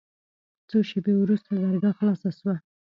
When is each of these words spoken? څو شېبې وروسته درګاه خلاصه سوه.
څو 0.69 0.77
شېبې 0.89 1.13
وروسته 1.17 1.51
درګاه 1.63 1.97
خلاصه 1.99 2.29
سوه. 2.39 2.55